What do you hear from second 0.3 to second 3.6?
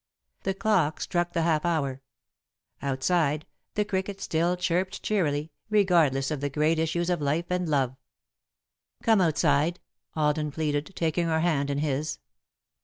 The clock struck the half hour. Outside,